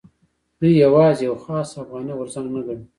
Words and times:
دوی 0.59 0.71
یوازې 0.83 1.21
یو 1.29 1.35
خاص 1.43 1.69
افغاني 1.81 2.13
غورځنګ 2.17 2.47
نه 2.55 2.61
ګڼو. 2.65 2.83